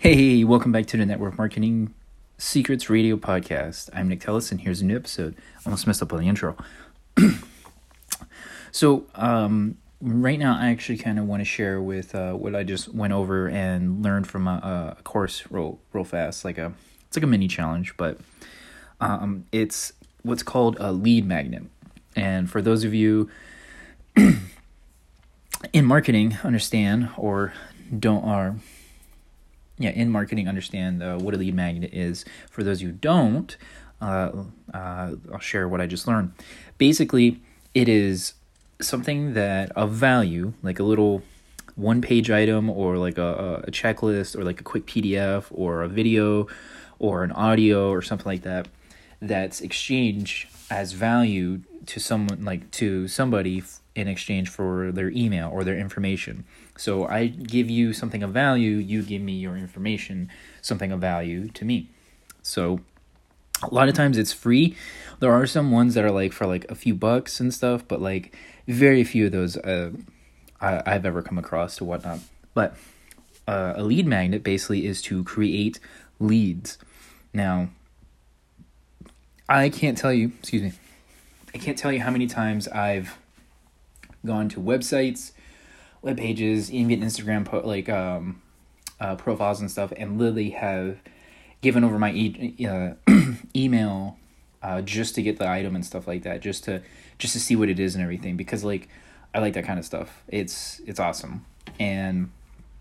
[0.00, 1.92] Hey, welcome back to the Network Marketing
[2.38, 3.90] Secrets Radio Podcast.
[3.92, 5.36] I'm Nick Tellis, and here's a new episode.
[5.66, 6.56] Almost messed up on the intro.
[8.72, 12.64] so, um, right now, I actually kind of want to share with uh, what I
[12.64, 16.46] just went over and learned from a, a course real, real fast.
[16.46, 16.72] Like a,
[17.06, 18.18] it's like a mini challenge, but
[19.02, 19.92] um, it's
[20.22, 21.64] what's called a lead magnet.
[22.16, 23.28] And for those of you
[24.16, 27.52] in marketing, understand or
[27.98, 28.56] don't are
[29.80, 32.26] yeah, in marketing, understand uh, what a lead magnet is.
[32.50, 33.56] For those who don't,
[34.00, 34.30] uh,
[34.72, 36.32] uh, I'll share what I just learned.
[36.76, 37.40] Basically,
[37.74, 38.34] it is
[38.80, 41.22] something that of value, like a little
[41.76, 45.88] one page item or like a, a checklist or like a quick PDF or a
[45.88, 46.46] video
[46.98, 48.68] or an audio or something like that,
[49.22, 53.62] that's exchanged as value to someone like to somebody
[53.94, 56.44] in exchange for their email or their information.
[56.76, 60.30] So I give you something of value, you give me your information,
[60.62, 61.88] something of value to me.
[62.42, 62.80] So
[63.62, 64.76] a lot of times it's free.
[65.18, 68.00] There are some ones that are like for like a few bucks and stuff, but
[68.00, 68.34] like
[68.66, 69.90] very few of those uh,
[70.60, 72.20] I, I've ever come across to whatnot.
[72.54, 72.76] But
[73.46, 75.78] uh, a lead magnet basically is to create
[76.18, 76.78] leads.
[77.32, 77.70] Now,
[79.48, 80.72] I can't tell you, excuse me,
[81.54, 83.18] I can't tell you how many times I've
[84.24, 85.32] gone to websites,
[86.02, 88.40] web pages, even Instagram po- like um,
[89.00, 90.98] uh, profiles and stuff, and literally have
[91.60, 92.94] given over my e- uh,
[93.56, 94.16] email
[94.62, 96.82] uh, just to get the item and stuff like that, just to
[97.18, 98.88] just to see what it is and everything, because like
[99.34, 100.22] I like that kind of stuff.
[100.28, 101.44] It's it's awesome,
[101.78, 102.30] and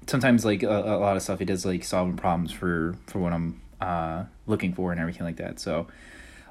[0.07, 3.33] sometimes like a, a lot of stuff it does like solving problems for for what
[3.33, 5.59] I'm uh, looking for and everything like that.
[5.59, 5.87] So.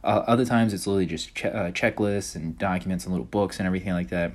[0.05, 3.67] Uh, other times it's literally just che- uh, checklists and documents and little books and
[3.67, 4.31] everything like that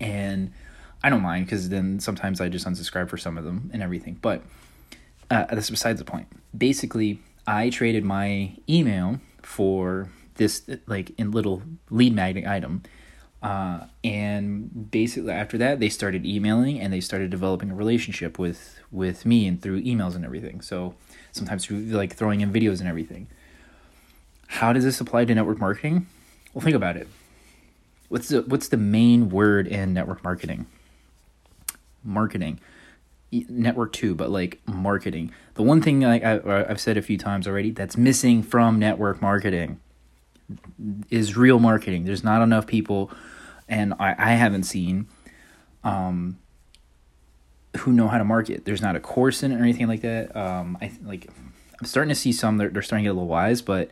[0.00, 0.52] and
[1.02, 4.18] I don't mind because then sometimes I just unsubscribe for some of them and everything.
[4.20, 4.42] But
[5.30, 6.26] uh, that's besides the point.
[6.56, 12.82] Basically, I traded my email for this like in little lead magnet item.
[13.40, 18.80] Uh, and basically after that they started emailing and they started developing a relationship with
[18.90, 20.96] with me and through emails and everything so
[21.30, 23.28] sometimes like throwing in videos and everything
[24.48, 26.04] how does this apply to network marketing
[26.52, 27.06] well think about it
[28.08, 30.66] what's the what's the main word in network marketing?
[32.08, 32.58] Marketing,
[33.30, 35.30] network too, but like marketing.
[35.54, 39.20] The one thing I, I I've said a few times already that's missing from network
[39.20, 39.80] marketing
[41.10, 42.04] is real marketing.
[42.04, 43.10] There's not enough people,
[43.68, 45.08] and I I haven't seen,
[45.84, 46.38] um,
[47.78, 48.64] who know how to market.
[48.64, 50.34] There's not a course in it or anything like that.
[50.34, 51.28] Um, I like
[51.78, 53.90] I'm starting to see some they're they're starting to get a little wise, but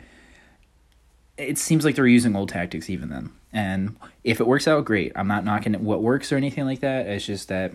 [1.36, 3.30] it seems like they're using old tactics even then.
[3.52, 5.12] And if it works out, great.
[5.14, 7.06] I'm not knocking what works or anything like that.
[7.06, 7.74] It's just that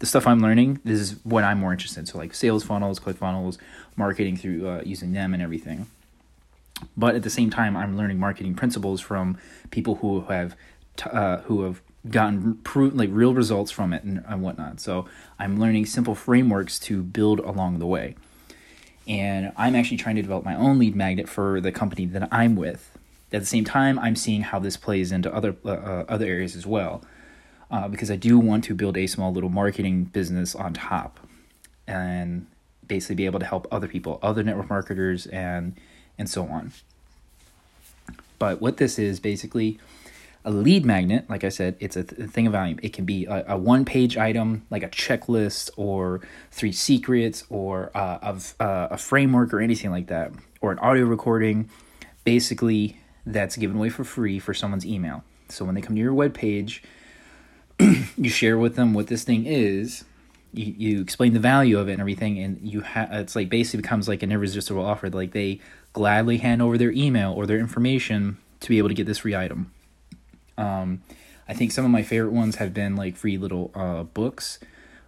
[0.00, 2.06] the stuff I'm learning, this is what I'm more interested in.
[2.06, 3.58] So like sales funnels, click funnels,
[3.96, 5.86] marketing through uh, using them and everything.
[6.96, 9.38] But at the same time, I'm learning marketing principles from
[9.70, 10.56] people who have
[10.96, 14.80] t- uh, who have gotten pro- like real results from it and, and whatnot.
[14.80, 15.06] So
[15.38, 18.16] I'm learning simple frameworks to build along the way.
[19.06, 22.56] And I'm actually trying to develop my own lead magnet for the company that I'm
[22.56, 22.90] with
[23.32, 26.56] at the same time, I'm seeing how this plays into other uh, uh, other areas
[26.56, 27.02] as well,
[27.70, 31.20] uh, because I do want to build a small little marketing business on top,
[31.86, 32.46] and
[32.86, 35.76] basically be able to help other people, other network marketers, and
[36.18, 36.72] and so on.
[38.38, 39.78] But what this is basically
[40.44, 42.76] a lead magnet, like I said, it's a, th- a thing of value.
[42.82, 47.90] It can be a, a, one page item, like a checklist or three secrets or
[47.94, 50.32] uh, of, uh, a framework or anything like that,
[50.62, 51.68] or an audio recording.
[52.24, 55.24] Basically, that's given away for free for someone's email.
[55.50, 56.82] So when they come to your web page,
[58.16, 60.04] you share with them what this thing is.
[60.52, 63.82] You, you explain the value of it and everything, and you have it's like basically
[63.82, 65.08] becomes like an irresistible offer.
[65.08, 65.60] Like they
[65.92, 69.34] gladly hand over their email or their information to be able to get this free
[69.34, 69.72] item.
[70.58, 71.02] Um,
[71.48, 74.58] I think some of my favorite ones have been like free little uh, books.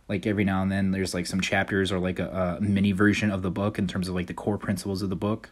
[0.08, 3.30] Like every now and then, there's like some chapters or like a, a mini version
[3.30, 5.50] of the book in terms of like the core principles of the book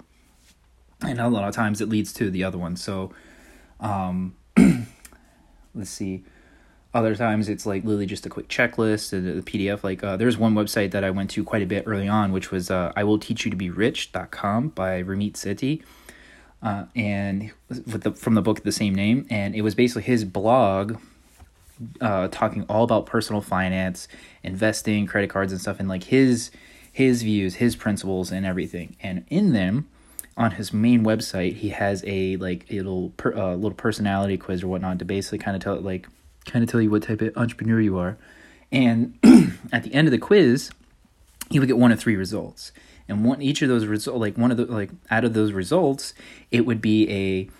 [1.02, 2.76] and a lot of times it leads to the other one.
[2.76, 3.12] So,
[3.80, 4.36] um,
[5.74, 6.24] let's see.
[6.92, 9.84] Other times it's like literally just a quick checklist and the PDF.
[9.84, 12.50] Like uh, there's one website that I went to quite a bit early on, which
[12.50, 15.82] was uh, I will teach you to be rich.com by Ramit Sethi.
[16.62, 20.24] Uh, and with the, from the book the same name, and it was basically his
[20.24, 20.98] blog
[22.00, 24.08] uh, talking all about personal finance,
[24.42, 26.50] investing, credit cards, and stuff, and like his
[26.92, 28.96] his views, his principles, and everything.
[29.00, 29.88] And in them,
[30.36, 34.68] on his main website, he has a like little per, uh, little personality quiz or
[34.68, 36.08] whatnot to basically kind of tell it like
[36.44, 38.16] kind of tell you what type of entrepreneur you are.
[38.72, 39.18] And
[39.72, 40.70] at the end of the quiz,
[41.50, 42.72] he would get one of three results
[43.10, 46.14] and one each of those results like one of the like out of those results
[46.50, 47.50] it would be a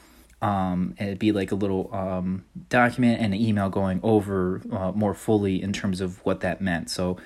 [0.42, 5.12] um, it'd be like a little um, document and an email going over uh, more
[5.12, 7.18] fully in terms of what that meant so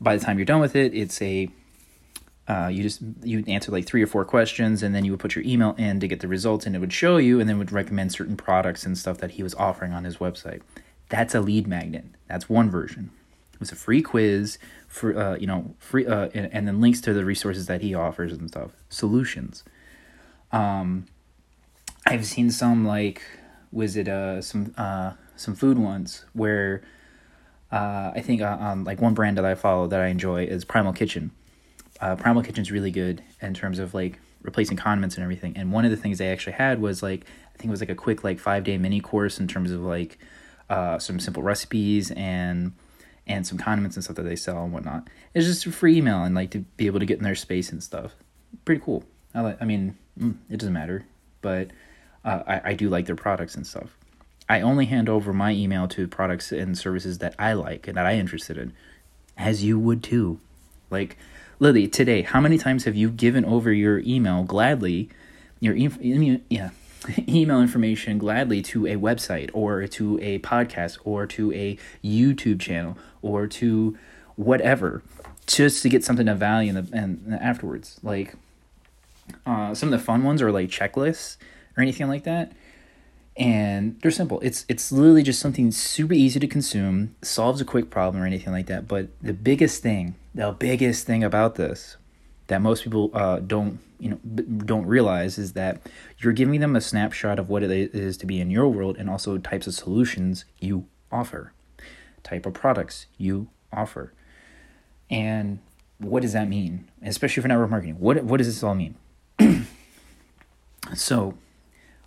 [0.00, 1.48] by the time you're done with it it's a
[2.48, 5.34] uh, you just you answer like three or four questions and then you would put
[5.34, 7.70] your email in to get the results and it would show you and then would
[7.70, 10.60] recommend certain products and stuff that he was offering on his website.
[11.08, 12.06] That's a lead magnet.
[12.28, 13.10] That's one version.
[13.54, 14.58] It was a free quiz
[14.88, 17.94] for uh, you know free uh, and, and then links to the resources that he
[17.94, 18.72] offers and stuff.
[18.88, 19.62] Solutions.
[20.50, 21.06] Um
[22.06, 23.22] i've seen some like
[23.70, 26.82] was it uh some uh some food ones where
[27.70, 30.64] uh i think uh, um like one brand that i follow that i enjoy is
[30.64, 31.30] primal kitchen
[32.02, 35.56] uh, Primal Kitchen's really good in terms of like replacing condiments and everything.
[35.56, 37.90] And one of the things they actually had was like I think it was like
[37.90, 40.18] a quick like five day mini course in terms of like
[40.68, 42.72] uh, some simple recipes and
[43.26, 45.08] and some condiments and stuff that they sell and whatnot.
[45.32, 47.70] It's just a free email and like to be able to get in their space
[47.70, 48.16] and stuff.
[48.64, 49.04] Pretty cool.
[49.32, 49.62] I like.
[49.62, 51.06] I mean, mm, it doesn't matter,
[51.40, 51.70] but
[52.24, 53.96] uh, I I do like their products and stuff.
[54.48, 58.06] I only hand over my email to products and services that I like and that
[58.06, 58.72] I interested in,
[59.36, 60.40] as you would too.
[60.92, 61.16] Like
[61.58, 65.08] Lily, today, how many times have you given over your email gladly,
[65.60, 66.70] your e- yeah,
[67.28, 72.98] email information gladly to a website or to a podcast or to a YouTube channel
[73.22, 73.96] or to
[74.36, 75.02] whatever,
[75.46, 77.98] just to get something of value in the and afterwards?
[78.02, 78.34] Like,
[79.46, 81.36] uh, some of the fun ones are like checklists
[81.76, 82.52] or anything like that
[83.36, 84.40] and they're simple.
[84.40, 88.52] It's it's literally just something super easy to consume, solves a quick problem or anything
[88.52, 88.86] like that.
[88.86, 91.96] But the biggest thing the biggest thing about this
[92.48, 94.16] that most people uh, don't you know
[94.66, 95.80] don't realize is that
[96.18, 99.08] you're giving them a snapshot of what it is to be in your world and
[99.08, 101.52] also types of solutions you offer
[102.22, 104.12] type of products you offer.
[105.10, 105.58] And
[105.98, 106.88] what does that mean?
[107.02, 107.96] Especially for network marketing.
[107.98, 108.96] What what does this all mean?
[110.96, 111.38] So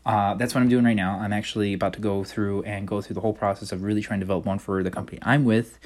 [0.06, 1.18] uh, that's what I'm doing right now.
[1.18, 4.20] I'm actually about to go through and go through the whole process of really trying
[4.20, 5.80] to develop one for the company I'm with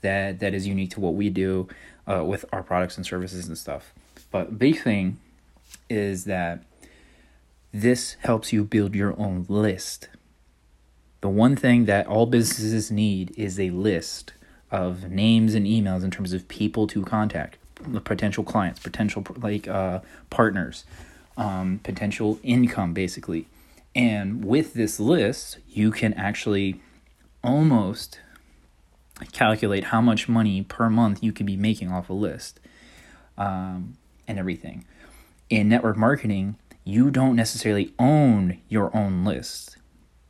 [0.00, 1.68] that that is unique to what we do
[2.06, 3.92] uh, with our products and services and stuff.
[4.30, 5.18] But the big thing
[5.88, 6.62] is that
[7.72, 10.08] this helps you build your own list.
[11.20, 14.32] The one thing that all businesses need is a list
[14.70, 17.58] of names and emails in terms of people to contact,
[18.04, 20.00] potential clients, potential like uh,
[20.30, 20.84] partners,
[21.36, 23.46] um, potential income, basically.
[23.94, 26.80] And with this list, you can actually
[27.42, 28.20] almost
[29.26, 32.60] calculate how much money per month you could be making off a list
[33.36, 34.84] um, and everything.
[35.50, 39.76] In network marketing, you don't necessarily own your own list,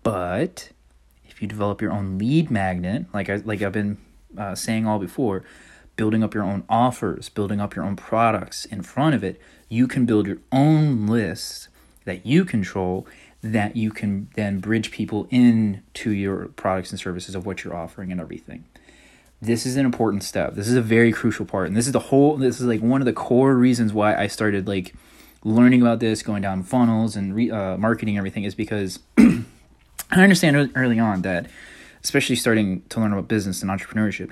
[0.03, 0.71] but
[1.25, 3.99] if you develop your own lead magnet, like I like I've been
[4.37, 5.45] uh, saying all before,
[5.97, 9.87] building up your own offers, building up your own products in front of it, you
[9.87, 11.69] can build your own list
[12.05, 13.07] that you control
[13.41, 18.11] that you can then bridge people into your products and services of what you're offering
[18.11, 18.65] and everything
[19.41, 20.55] this is an important step.
[20.55, 21.69] This is a very crucial part.
[21.69, 24.27] And this is the whole this is like one of the core reasons why I
[24.27, 24.95] started like
[25.45, 29.45] learning about this, going down funnels and re, uh, marketing everything is because I
[30.11, 31.47] understand early on that
[32.03, 34.31] especially starting to learn about business and entrepreneurship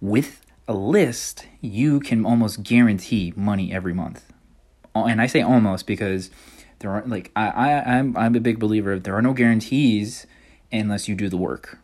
[0.00, 4.32] with a list, you can almost guarantee money every month.
[4.94, 6.30] And I say almost because
[6.78, 10.26] there are like I, I I'm I'm a big believer of there are no guarantees
[10.72, 11.78] unless you do the work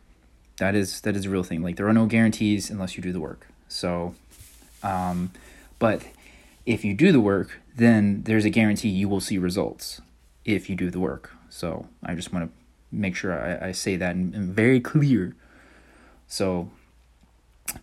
[0.62, 1.60] that is that is a real thing.
[1.60, 3.48] Like there are no guarantees unless you do the work.
[3.66, 4.14] So,
[4.84, 5.32] um,
[5.80, 6.04] but
[6.64, 10.00] if you do the work, then there's a guarantee you will see results
[10.44, 11.32] if you do the work.
[11.50, 12.52] So I just want to
[12.92, 15.34] make sure I, I say that and, and very clear.
[16.28, 16.70] So,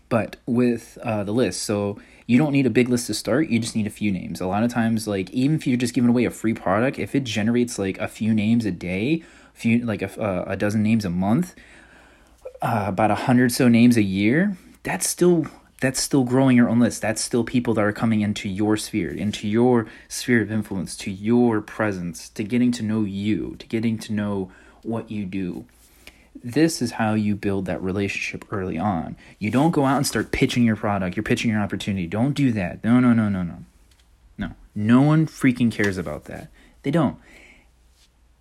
[0.08, 3.50] but with uh, the list, so you don't need a big list to start.
[3.50, 4.40] You just need a few names.
[4.40, 7.14] A lot of times, like even if you're just giving away a free product, if
[7.14, 11.04] it generates like a few names a day, few like a, uh, a dozen names
[11.04, 11.56] a month,
[12.62, 15.48] uh, about a hundred so names a year, that's still
[15.82, 17.02] that's still growing your own list.
[17.02, 21.12] That's still people that are coming into your sphere, into your sphere of influence, to
[21.12, 24.52] your presence, to getting to know you, to getting to know
[24.84, 25.66] what you do.
[26.44, 29.16] This is how you build that relationship early on.
[29.40, 32.08] You don't go out and start pitching your product, you're pitching your opportunity.
[32.08, 32.84] Don't do that.
[32.84, 33.66] No, no, no, no, no.
[34.38, 34.52] No.
[34.76, 36.50] No one freaking cares about that.
[36.84, 37.18] They don't.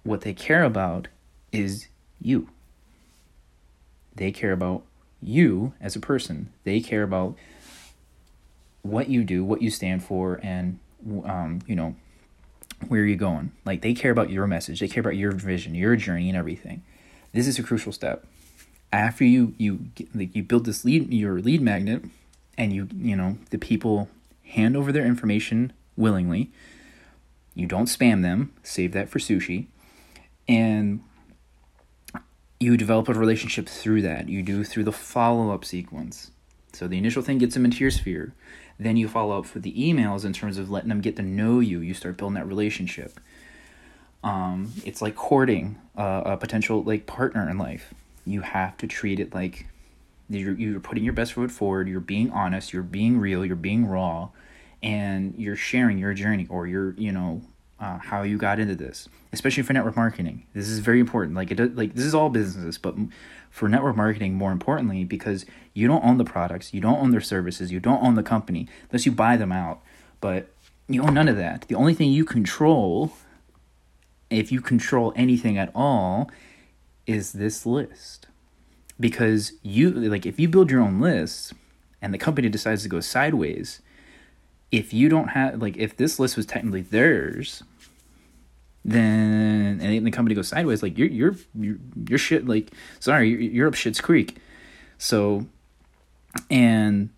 [0.04, 1.08] What they care about
[1.52, 1.88] is
[2.20, 2.48] you.
[4.18, 4.82] They care about
[5.22, 6.52] you as a person.
[6.64, 7.36] They care about
[8.82, 10.78] what you do, what you stand for, and
[11.24, 11.94] um, you know
[12.88, 13.52] where are you're going.
[13.64, 14.80] Like they care about your message.
[14.80, 16.82] They care about your vision, your journey, and everything.
[17.32, 18.26] This is a crucial step.
[18.92, 22.02] After you you get, like you build this lead your lead magnet,
[22.56, 24.08] and you you know the people
[24.44, 26.50] hand over their information willingly.
[27.54, 29.66] You don't spam them, save that for sushi.
[30.48, 31.02] And
[32.60, 34.28] you develop a relationship through that.
[34.28, 36.30] You do through the follow up sequence.
[36.72, 38.34] So the initial thing gets them into your sphere.
[38.78, 41.60] Then you follow up with the emails in terms of letting them get to know
[41.60, 41.80] you.
[41.80, 43.18] You start building that relationship.
[44.22, 47.94] Um, it's like courting a, a potential like partner in life.
[48.24, 49.66] You have to treat it like
[50.28, 51.88] you're, you're putting your best foot forward.
[51.88, 52.72] You're being honest.
[52.72, 53.44] You're being real.
[53.44, 54.28] You're being raw,
[54.82, 57.42] and you're sharing your journey or your you know
[57.80, 60.44] uh, how you got into this, especially for network marketing.
[60.54, 61.36] This is very important.
[61.36, 62.94] Like it, like this is all businesses, but
[63.50, 67.20] for network marketing, more importantly, because you don't own the products, you don't own their
[67.20, 69.80] services, you don't own the company unless you buy them out.
[70.20, 70.48] But
[70.88, 71.66] you own none of that.
[71.68, 73.12] The only thing you control,
[74.30, 76.30] if you control anything at all,
[77.06, 78.26] is this list.
[78.98, 81.52] Because you like if you build your own list
[82.02, 83.80] and the company decides to go sideways,
[84.70, 87.62] if you don't have like if this list was technically theirs
[88.84, 91.76] then and the company goes sideways like you're you're you're,
[92.08, 92.70] you're shit like
[93.00, 94.36] sorry you're, you're up shit's creek.
[94.98, 95.46] So
[96.50, 97.10] and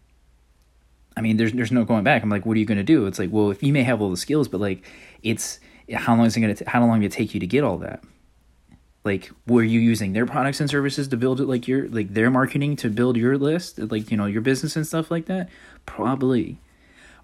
[1.16, 2.22] i mean there's there's no going back.
[2.22, 3.06] I'm like what are you going to do?
[3.06, 4.84] It's like well if you may have all the skills but like
[5.22, 5.60] it's
[5.94, 7.78] how long is it going to how long did it take you to get all
[7.78, 8.02] that?
[9.04, 12.30] Like were you using their products and services to build it like your like their
[12.30, 15.48] marketing to build your list like you know your business and stuff like that?
[15.86, 16.58] Probably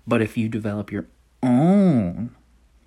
[0.07, 1.07] but if you develop your
[1.43, 2.35] own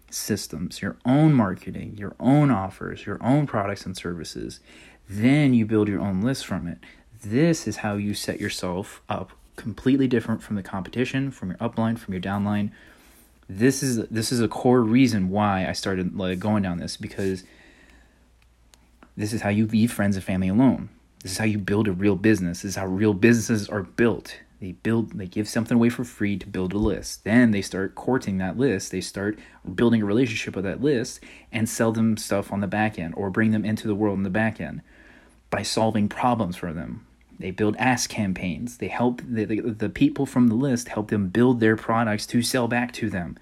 [0.09, 4.59] systems, your own marketing, your own offers, your own products and services,
[5.07, 6.79] then you build your own list from it.
[7.23, 11.99] This is how you set yourself up completely different from the competition, from your upline,
[11.99, 12.71] from your downline.
[13.49, 17.43] This is this is a core reason why I started like going down this because
[19.17, 20.89] this is how you leave friends and family alone.
[21.23, 22.61] This is how you build a real business.
[22.61, 24.39] This is how real businesses are built.
[24.59, 27.23] They build, they give something away for free to build a list.
[27.23, 28.91] Then they start courting that list.
[28.91, 29.39] They start
[29.73, 33.29] building a relationship with that list and sell them stuff on the back end or
[33.29, 34.81] bring them into the world in the back end
[35.49, 37.05] by solving problems for them.
[37.39, 38.77] They build ask campaigns.
[38.77, 42.41] They help the, the, the people from the list help them build their products to
[42.41, 43.37] sell back to them.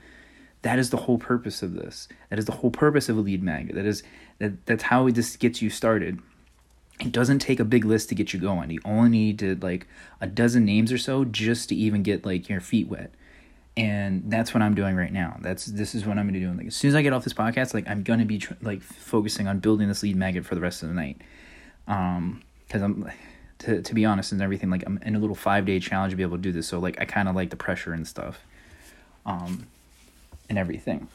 [0.61, 2.07] That is the whole purpose of this.
[2.29, 3.75] That is the whole purpose of a lead magnet.
[3.75, 4.03] That is
[4.37, 6.19] that that's how this gets you started
[6.99, 8.69] it doesn't take a big list to get you going.
[8.71, 9.87] You only need to like
[10.19, 13.11] a dozen names or so just to even get like your feet wet.
[13.75, 15.37] And that's what I'm doing right now.
[15.41, 16.51] That's this is what I'm gonna do.
[16.51, 18.81] Like as soon as I get off this podcast, like I'm gonna be tr- like
[18.81, 21.21] focusing on building this lead magnet for the rest of the night.
[21.87, 23.09] Um, because I'm
[23.59, 26.17] to to be honest and everything like I'm in a little five day challenge to
[26.17, 26.67] be able to do this.
[26.67, 28.39] So like I kind of like the pressure and stuff,
[29.27, 29.67] um,
[30.49, 31.07] and everything,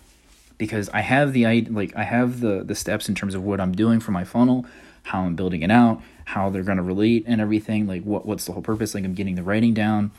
[0.56, 3.60] because I have the I like I have the the steps in terms of what
[3.60, 4.64] I'm doing for my funnel
[5.02, 7.86] how I'm building it out, how they're going to relate and everything.
[7.86, 8.94] Like what what's the whole purpose?
[8.94, 10.12] Like I'm getting the writing down.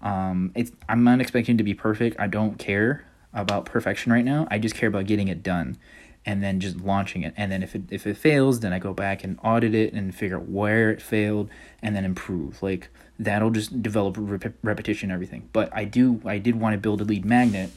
[0.00, 2.18] Um, it's I'm not expecting to be perfect.
[2.18, 3.04] I don't care
[3.34, 4.46] about perfection right now.
[4.50, 5.76] I just care about getting it done
[6.24, 7.32] and then just launching it.
[7.36, 10.14] And then if it if it fails, then I go back and audit it and
[10.14, 11.48] figure out where it failed
[11.82, 12.62] and then improve.
[12.62, 15.48] Like that'll just develop rep- repetition everything.
[15.52, 17.70] But I do I did want to build a lead magnet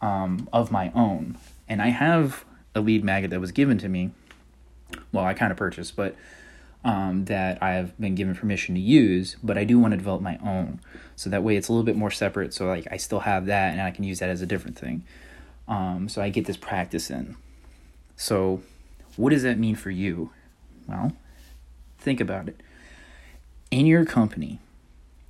[0.00, 1.36] um, of my own,
[1.68, 4.12] and I have a lead magnet that was given to me
[5.12, 6.14] well, I kind of purchased, but
[6.84, 10.22] um, that I have been given permission to use, but I do want to develop
[10.22, 10.80] my own.
[11.16, 12.54] So that way it's a little bit more separate.
[12.54, 15.04] So like I still have that and I can use that as a different thing.
[15.68, 17.36] Um, so I get this practice in.
[18.16, 18.62] So
[19.16, 20.30] what does that mean for you?
[20.88, 21.12] Well,
[21.98, 22.60] think about it.
[23.70, 24.58] In your company,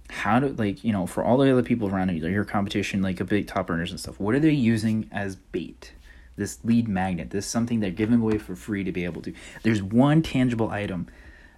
[0.09, 3.21] how do like you know for all the other people around you, your competition, like
[3.21, 5.93] a big top earners and stuff, what are they using as bait?
[6.41, 9.33] This lead magnet, this something they're giving away for free to be able to.
[9.63, 11.07] There's one tangible item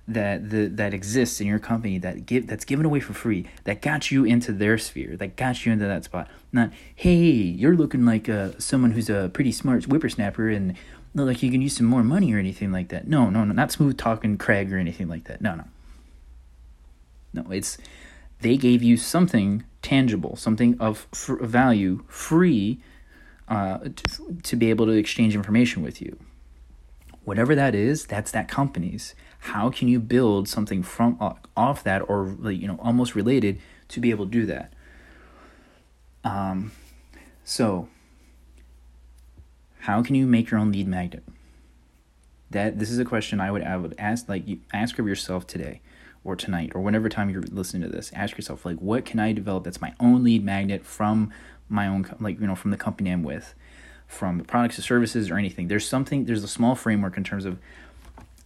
[0.09, 3.81] that the that exists in your company that give that's given away for free that
[3.81, 6.29] got you into their sphere that got you into that spot.
[6.53, 10.77] Not hey you're looking like uh, someone who's a pretty smart whippersnapper and
[11.15, 13.07] look like you can use some more money or anything like that.
[13.07, 15.41] No no no not smooth talking craig or anything like that.
[15.41, 15.65] No no.
[17.33, 17.79] No it's
[18.41, 22.81] they gave you something tangible something of value free
[23.53, 23.79] uh,
[24.43, 26.19] to, be able to exchange information with you.
[27.25, 29.15] Whatever that is, that's that company's.
[29.41, 34.01] How can you build something from uh, off that, or you know, almost related to
[34.01, 34.73] be able to do that?
[36.25, 36.73] Um,
[37.45, 37.89] so
[39.81, 41.25] how can you make your own lead magnet?
[42.51, 45.47] That this is a question I would I would ask like you ask of yourself
[45.47, 45.83] today
[46.25, 48.13] or tonight or whenever time you're listening to this.
[48.15, 51.31] Ask yourself like what can I develop that's my own lead magnet from
[51.73, 53.55] my own like you know from the company I'm with,
[54.07, 55.69] from the products or services or anything.
[55.69, 57.59] There's something there's a small framework in terms of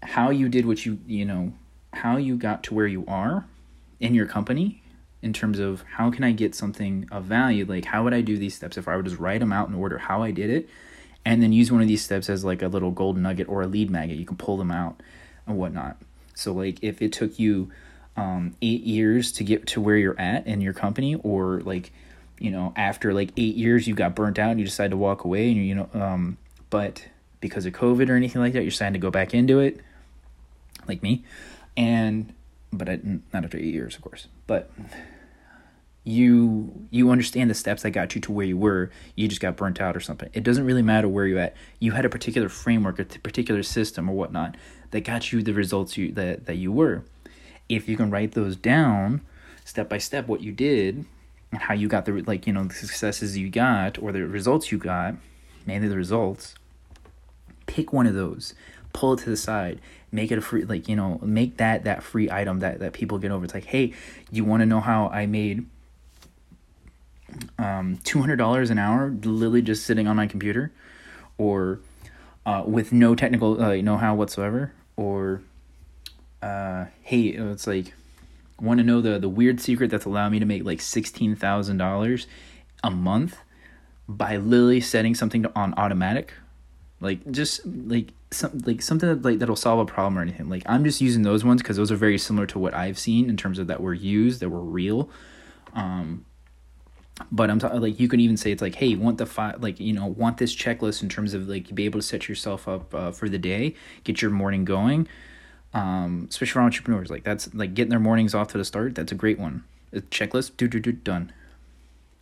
[0.03, 1.53] how you did what you you know
[1.93, 3.47] how you got to where you are
[4.01, 4.83] in your company
[5.23, 7.65] in terms of how can I get something of value?
[7.65, 9.75] Like, how would I do these steps if I would just write them out in
[9.75, 10.69] order how I did it,
[11.25, 13.67] and then use one of these steps as like a little gold nugget or a
[13.67, 14.19] lead magnet?
[14.19, 15.03] You can pull them out
[15.47, 15.97] and whatnot.
[16.35, 17.71] So, like, if it took you
[18.17, 21.93] um, eight years to get to where you're at in your company, or like,
[22.39, 25.25] you know, after like eight years you got burnt out and you decide to walk
[25.25, 26.37] away, and you, you know, um,
[26.71, 27.07] but
[27.41, 29.81] because of COVID or anything like that, you're deciding to go back into it,
[30.87, 31.25] like me,
[31.77, 32.33] and
[32.73, 33.01] but I,
[33.33, 34.29] not after eight years, of course.
[34.47, 34.71] But
[36.05, 38.91] you you understand the steps that got you to where you were.
[39.15, 40.31] You just got burnt out or something.
[40.33, 41.57] It doesn't really matter where you're at.
[41.81, 44.57] You had a particular framework, a particular system or whatnot
[44.91, 47.03] that got you the results you that that you were.
[47.69, 49.23] If you can write those down
[49.65, 51.07] step by step, what you did
[51.57, 54.71] and how you got the like you know the successes you got or the results
[54.71, 55.15] you got,
[55.67, 56.55] mainly the results.
[57.67, 58.55] Pick one of those
[58.97, 59.79] pull it to the side
[60.11, 63.19] make it a free like you know make that that free item that that people
[63.19, 63.93] get over it's like hey
[64.31, 65.67] you want to know how i made
[67.59, 70.73] um $200 an hour literally just sitting on my computer
[71.37, 71.79] or
[72.47, 75.43] uh, with no technical uh, know-how whatsoever or
[76.41, 77.93] uh, hey it's like
[78.61, 82.27] want to know the the weird secret that's allowed me to make like $16000
[82.85, 83.37] a month
[84.09, 86.33] by literally setting something to, on automatic
[87.01, 90.49] like just like some like something that, like that'll solve a problem or anything.
[90.49, 93.29] Like I'm just using those ones because those are very similar to what I've seen
[93.29, 95.11] in terms of that were used, that were real.
[95.75, 96.25] Um,
[97.31, 99.79] but I'm talking like you can even say it's like, hey, want the fi- like
[99.79, 102.95] you know want this checklist in terms of like be able to set yourself up
[102.95, 105.07] uh, for the day, get your morning going.
[105.77, 108.95] Um, especially for entrepreneurs, like that's like getting their mornings off to the start.
[108.95, 109.63] That's a great one.
[109.93, 111.33] A checklist, do do do done.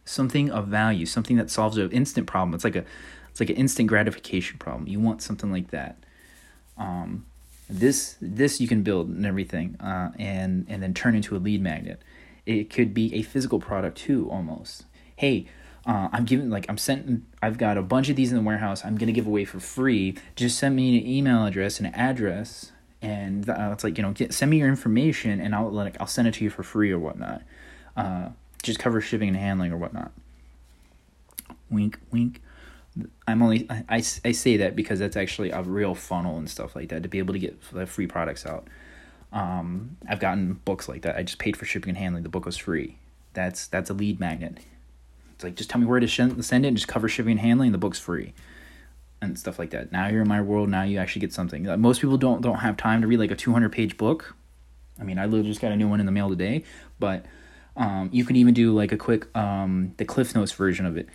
[0.04, 2.52] Something of value, something that solves an instant problem.
[2.54, 2.84] It's like a
[3.30, 4.88] it's like an instant gratification problem.
[4.88, 5.98] You want something like that.
[6.76, 7.26] Um,
[7.70, 11.62] this this you can build and everything, uh, and and then turn into a lead
[11.62, 12.02] magnet.
[12.46, 14.84] It could be a physical product too, almost.
[15.14, 15.46] Hey,
[15.86, 17.24] uh, I'm giving like I'm sending.
[17.40, 18.84] I've got a bunch of these in the warehouse.
[18.84, 20.16] I'm gonna give away for free.
[20.34, 22.72] Just send me an email address and an address,
[23.04, 26.06] and uh, it's like you know, get send me your information, and I'll like I'll
[26.06, 27.42] send it to you for free or whatnot.
[27.96, 28.30] Uh,
[28.62, 30.10] just cover shipping and handling or whatnot.
[31.70, 32.40] Wink, wink.
[33.28, 36.74] I'm only I, I, I say that because that's actually a real funnel and stuff
[36.74, 38.68] like that to be able to get free products out.
[39.34, 41.16] Um, I've gotten books like that.
[41.16, 42.22] I just paid for shipping and handling.
[42.22, 42.96] The book was free.
[43.34, 44.58] That's that's a lead magnet.
[45.34, 47.72] It's like just tell me where to send it and just cover shipping and handling.
[47.72, 48.32] The book's free,
[49.20, 49.92] and stuff like that.
[49.92, 50.68] Now you're in my world.
[50.68, 51.64] Now you actually get something.
[51.80, 54.34] Most people don't don't have time to read like a 200 page book.
[55.00, 56.62] I mean, I literally just got a new one in the mail today,
[57.00, 57.26] but
[57.76, 61.08] um, you can even do like a quick um, the Cliff Notes version of it.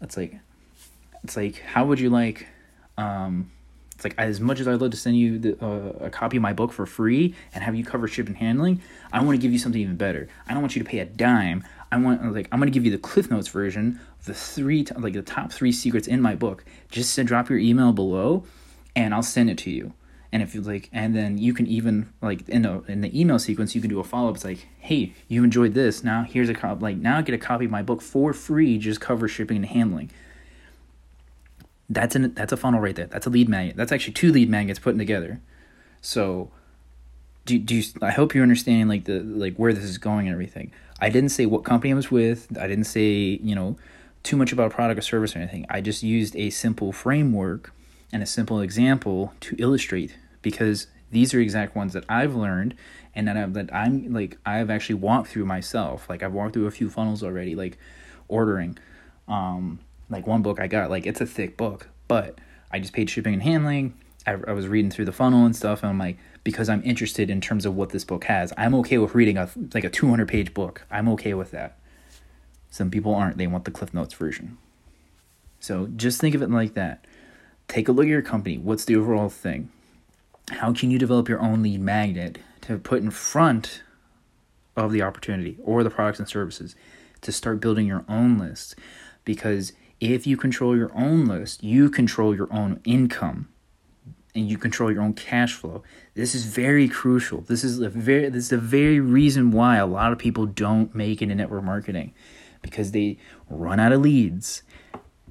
[0.00, 0.38] It's like
[1.22, 2.46] it's like how would you like
[2.98, 3.50] um
[3.94, 6.42] it's like as much as I'd love to send you the, uh, a copy of
[6.42, 9.52] my book for free and have you cover shipping and handling, I want to give
[9.52, 10.28] you something even better.
[10.48, 11.64] I don't want you to pay a dime.
[11.94, 15.22] I want like I'm gonna give you the Cliff Notes version, the three like the
[15.22, 16.64] top three secrets in my book.
[16.90, 18.44] Just drop your email below,
[18.96, 19.92] and I'll send it to you.
[20.32, 23.38] And if you like, and then you can even like in the in the email
[23.38, 24.34] sequence, you can do a follow up.
[24.34, 26.02] It's like, hey, you enjoyed this.
[26.02, 26.82] Now here's a copy.
[26.82, 28.76] Like now get a copy of my book for free.
[28.76, 30.10] Just cover shipping and handling
[31.90, 33.06] that's an that's a funnel right there.
[33.06, 33.76] That's a lead magnet.
[33.76, 35.40] That's actually two lead magnets put together.
[36.00, 36.50] So
[37.44, 40.32] do, do you, I hope you're understanding like the like where this is going and
[40.32, 40.72] everything.
[41.00, 42.56] I didn't say what company I was with.
[42.58, 43.76] I didn't say, you know,
[44.22, 45.66] too much about a product or service or anything.
[45.68, 47.72] I just used a simple framework
[48.12, 52.74] and a simple example to illustrate because these are exact ones that I've learned
[53.14, 56.08] and that, i that I'm like I've actually walked through myself.
[56.08, 57.78] Like I've walked through a few funnels already, like
[58.28, 58.78] ordering,
[59.28, 59.78] um,
[60.10, 62.38] like one book I got, like it's a thick book, but
[62.70, 63.94] I just paid shipping and handling.
[64.26, 67.30] I, I was reading through the funnel and stuff, and I'm like, because I'm interested
[67.30, 70.28] in terms of what this book has, I'm okay with reading a like a 200
[70.28, 70.86] page book.
[70.90, 71.78] I'm okay with that.
[72.70, 73.38] Some people aren't.
[73.38, 74.58] They want the Cliff Notes version.
[75.58, 77.06] So just think of it like that.
[77.66, 78.58] Take a look at your company.
[78.58, 79.70] What's the overall thing?
[80.50, 83.82] How can you develop your own lead magnet to put in front
[84.76, 86.76] of the opportunity or the products and services
[87.22, 88.74] to start building your own list?
[89.24, 93.48] Because if you control your own list, you control your own income
[94.34, 95.82] and you control your own cash flow.
[96.14, 97.42] This is very crucial.
[97.42, 100.94] This is a very this is the very reason why a lot of people don't
[100.94, 102.12] make it in network marketing
[102.62, 103.18] because they
[103.48, 104.62] run out of leads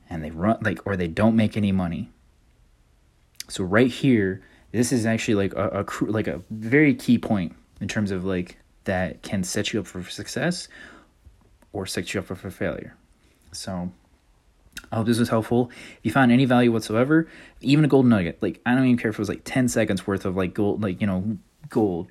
[0.09, 2.09] and they run like or they don't make any money.
[3.49, 7.87] So right here, this is actually like a, a like a very key point in
[7.87, 10.67] terms of like that can set you up for success
[11.73, 12.95] or set you up for failure.
[13.51, 13.91] So
[14.91, 15.71] I hope this was helpful.
[15.71, 17.27] If you found any value whatsoever,
[17.61, 20.05] even a gold nugget, like I don't even care if it was like 10 seconds
[20.05, 21.37] worth of like gold, like, you know,
[21.69, 22.07] gold.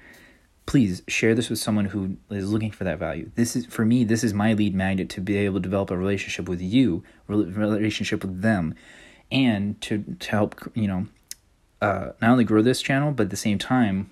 [0.67, 3.31] please share this with someone who is looking for that value.
[3.37, 4.05] This is for me.
[4.05, 8.25] This is my lead magnet to be able to develop a relationship with you, relationship
[8.25, 8.75] with them,
[9.31, 11.07] and to to help you know
[11.81, 14.11] uh, not only grow this channel, but at the same time,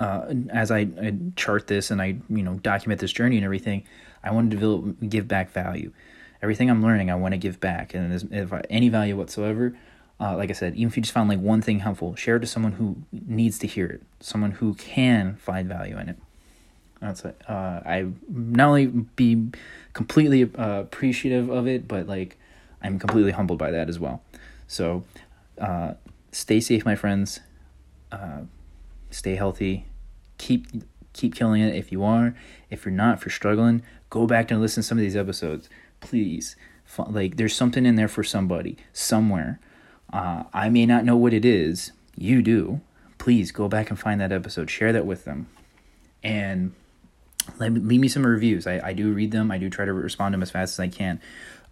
[0.00, 3.84] uh, as I, I, chart this and I you know document this journey and everything,
[4.22, 5.92] I want to develop, give back value.
[6.42, 9.76] Everything I'm learning, I want to give back, and if I, any value whatsoever,
[10.20, 12.40] uh, like I said, even if you just found like one thing helpful, share it
[12.40, 16.18] to someone who needs to hear it, someone who can find value in it.
[17.00, 17.40] That's it.
[17.48, 19.48] Uh, I not only be
[19.92, 22.38] completely uh, appreciative of it, but like
[22.82, 24.22] I'm completely humbled by that as well.
[24.66, 25.04] So,
[25.58, 25.94] uh,
[26.32, 27.40] stay safe, my friends.
[28.12, 28.42] Uh,
[29.10, 29.86] stay healthy.
[30.38, 30.66] Keep
[31.12, 32.34] keep killing it if you are.
[32.70, 35.68] If you're not, if you're struggling, go back and listen to some of these episodes,
[36.04, 36.56] please.
[37.08, 39.58] Like, there's something in there for somebody somewhere.
[40.12, 41.92] Uh, I may not know what it is.
[42.16, 42.80] You do.
[43.18, 44.70] Please go back and find that episode.
[44.70, 45.48] Share that with them,
[46.22, 46.72] and
[47.58, 48.66] let me, leave me some reviews.
[48.66, 49.50] I, I do read them.
[49.50, 51.20] I do try to respond to them as fast as I can.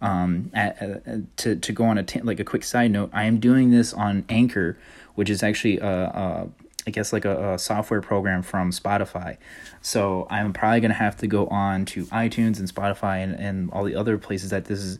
[0.01, 3.23] Um, at, at, to to go on a t- like a quick side note, I
[3.25, 4.77] am doing this on Anchor,
[5.15, 6.47] which is actually a, a
[6.85, 9.37] I guess like a, a, software program from Spotify.
[9.81, 13.83] So I'm probably gonna have to go on to iTunes and Spotify and, and all
[13.83, 14.99] the other places that this is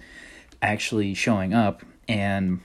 [0.61, 2.61] actually showing up and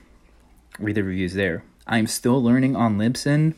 [0.79, 1.63] read the reviews there.
[1.85, 3.55] I'm still learning on Libsyn.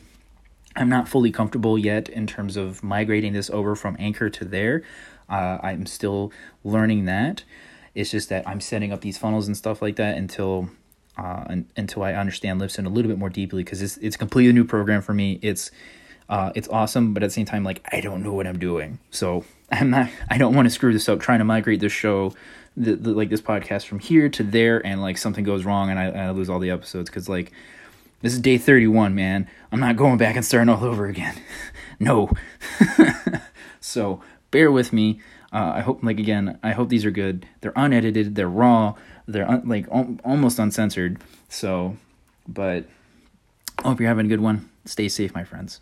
[0.74, 4.82] I'm not fully comfortable yet in terms of migrating this over from Anchor to there.
[5.28, 6.32] Uh, I'm still
[6.64, 7.44] learning that.
[7.94, 10.70] It's just that I'm setting up these funnels and stuff like that until
[11.16, 14.52] uh, until I understand Libsyn a little bit more deeply because it's it's a completely
[14.52, 15.38] new program for me.
[15.42, 15.70] It's
[16.28, 18.98] uh, it's awesome, but at the same time, like I don't know what I'm doing,
[19.10, 20.08] so I'm not.
[20.30, 22.34] I don't want to screw this up trying to migrate this show,
[22.76, 25.98] the, the, like this podcast from here to there, and like something goes wrong and
[25.98, 27.52] I, I lose all the episodes because like
[28.22, 29.48] this is day 31, man.
[29.72, 31.34] I'm not going back and starting all over again.
[31.98, 32.30] no.
[33.80, 34.22] so
[34.52, 35.20] bear with me.
[35.52, 37.46] Uh, I hope, like again, I hope these are good.
[37.60, 38.36] They're unedited.
[38.36, 38.94] They're raw.
[39.28, 41.20] They're un- like al- almost uncensored.
[41.48, 41.96] So,
[42.48, 42.86] but
[43.84, 44.68] hope you're having a good one.
[44.84, 45.80] Stay safe, my friends.